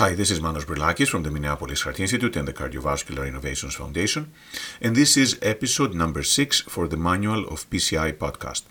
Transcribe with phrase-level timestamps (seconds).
[0.00, 4.32] Hi, this is Manos Brilakis from the Minneapolis Heart Institute and the Cardiovascular Innovations Foundation,
[4.80, 8.62] and this is episode number six for the Manual of PCI podcast.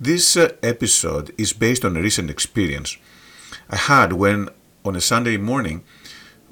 [0.00, 2.96] This uh, episode is based on a recent experience
[3.68, 4.48] I had when,
[4.82, 5.84] on a Sunday morning,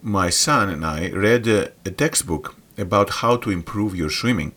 [0.03, 4.53] my son and I read a, a textbook about how to improve your swimming.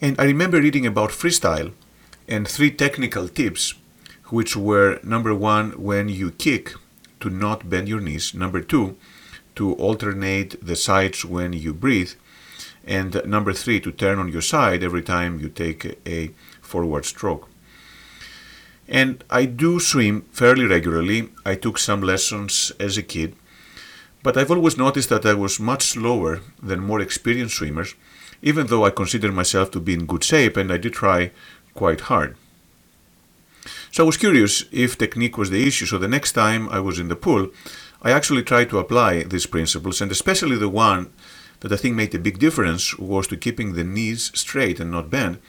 [0.00, 1.72] And I remember reading about freestyle
[2.28, 3.74] and three technical tips,
[4.28, 6.74] which were number one, when you kick,
[7.20, 8.96] to not bend your knees, number two,
[9.54, 12.12] to alternate the sides when you breathe,
[12.84, 16.30] and number three, to turn on your side every time you take a
[16.60, 17.48] forward stroke.
[18.88, 21.30] And I do swim fairly regularly.
[21.44, 23.34] I took some lessons as a kid,
[24.22, 27.94] but I've always noticed that I was much slower than more experienced swimmers,
[28.42, 31.32] even though I consider myself to be in good shape and I did try
[31.74, 32.36] quite hard.
[33.90, 36.98] So I was curious if technique was the issue, so the next time I was
[36.98, 37.50] in the pool,
[38.02, 41.10] I actually tried to apply these principles, and especially the one
[41.60, 45.10] that I think made a big difference was to keeping the knees straight and not
[45.10, 45.40] bent.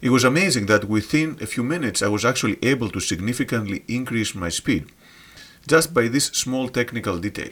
[0.00, 4.34] It was amazing that within a few minutes I was actually able to significantly increase
[4.34, 4.86] my speed
[5.66, 7.50] just by this small technical detail.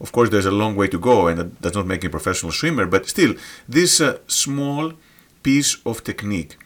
[0.00, 2.10] Of course, there's a long way to go, and that does not make me a
[2.10, 3.34] professional swimmer, but still,
[3.68, 4.94] this uh, small
[5.42, 6.56] piece of technique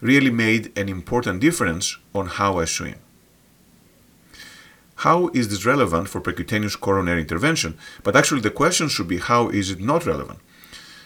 [0.00, 2.96] really made an important difference on how I swim.
[5.00, 7.76] How is this relevant for percutaneous coronary intervention?
[8.02, 10.38] But actually, the question should be how is it not relevant?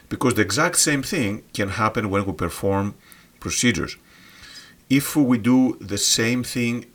[0.08, 2.94] Because the exact same thing can happen when we perform
[3.40, 3.96] procedures.
[4.88, 6.86] If we do the same thing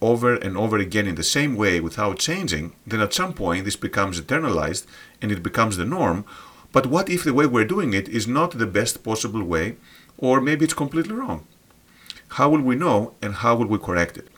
[0.00, 3.76] over and over again in the same way without changing, then at some point this
[3.76, 4.86] becomes internalized
[5.20, 6.24] and it becomes the norm.
[6.72, 9.76] But what if the way we're doing it is not the best possible way,
[10.20, 11.46] or maybe it's completely wrong?
[12.36, 14.28] How will we know and how will we correct it?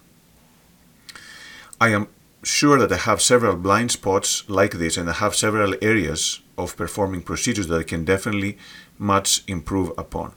[1.80, 2.08] I am
[2.42, 6.76] sure that I have several blind spots like this, and I have several areas of
[6.76, 8.56] performing procedures that I can definitely
[8.98, 10.32] much improve upon.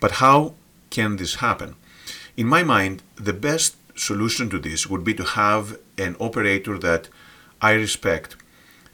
[0.00, 0.54] But how
[0.90, 1.76] can this happen?
[2.36, 7.08] In my mind, the best solution to this would be to have an operator that
[7.60, 8.36] I respect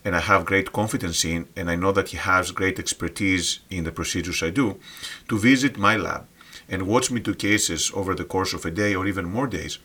[0.04, 3.84] and I have great confidence in, and I know that he has great expertise in
[3.84, 4.78] the procedures I do,
[5.28, 6.26] to visit my lab
[6.68, 9.78] and watch me do cases over the course of a day or even more days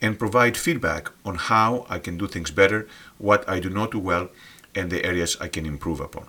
[0.00, 2.86] and provide feedback on how I can do things better,
[3.18, 4.28] what I do not do well,
[4.74, 6.26] and the areas I can improve upon.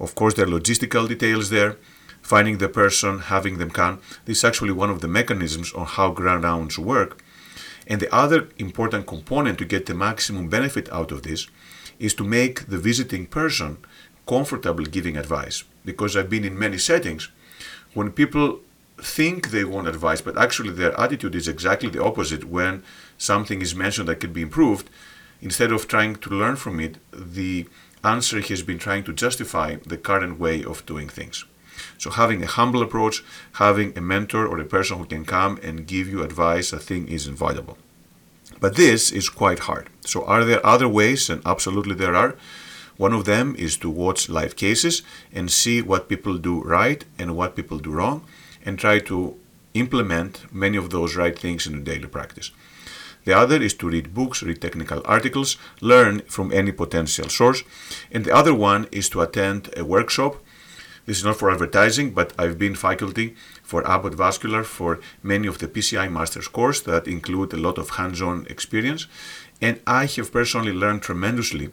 [0.00, 1.76] Of course, there are logistical details there.
[2.22, 4.00] Finding the person, having them come.
[4.24, 7.22] This is actually one of the mechanisms on how grand rounds work.
[7.86, 11.46] And the other important component to get the maximum benefit out of this
[11.98, 13.78] is to make the visiting person
[14.26, 15.64] comfortable giving advice.
[15.84, 17.30] Because I've been in many settings
[17.94, 18.60] when people
[18.98, 22.82] think they want advice, but actually their attitude is exactly the opposite when
[23.18, 24.88] something is mentioned that could be improved.
[25.42, 27.66] Instead of trying to learn from it, the
[28.02, 31.44] answer has been trying to justify the current way of doing things.
[31.98, 33.22] So, having a humble approach,
[33.54, 37.10] having a mentor or a person who can come and give you advice, I think
[37.10, 37.76] is invaluable.
[38.60, 39.90] But this is quite hard.
[40.00, 41.28] So, are there other ways?
[41.28, 42.36] And absolutely there are.
[42.96, 45.02] One of them is to watch live cases
[45.32, 48.24] and see what people do right and what people do wrong
[48.64, 49.36] and try to
[49.74, 52.50] implement many of those right things in the daily practice.
[53.26, 57.64] The other is to read books, read technical articles, learn from any potential source.
[58.10, 60.36] And the other one is to attend a workshop.
[61.06, 65.58] This is not for advertising, but I've been faculty for Abbott Vascular for many of
[65.58, 69.06] the PCI Masters course that include a lot of hands-on experience.
[69.62, 71.70] And I have personally learned tremendously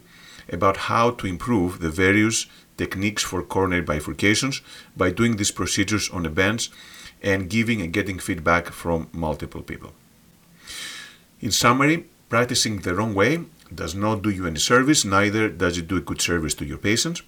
[0.49, 2.45] about how to improve the various
[2.77, 4.61] techniques for coronary bifurcations
[4.95, 6.69] by doing these procedures on a bench
[7.23, 9.93] and giving and getting feedback from multiple people.
[11.41, 13.39] In summary, practicing the wrong way
[13.73, 16.77] does not do you any service, neither does it do a good service to your
[16.77, 17.23] patients.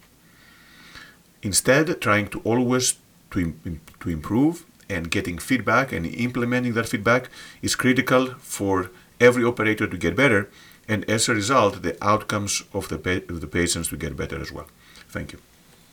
[1.42, 2.96] Instead, trying to always
[3.32, 3.54] to,
[4.00, 7.30] to improve and getting feedback and implementing that feedback
[7.62, 10.50] is critical for every operator to get better
[10.88, 14.52] and as a result the outcomes of the, of the patients to get better as
[14.52, 14.68] well.
[15.10, 15.40] Thank you.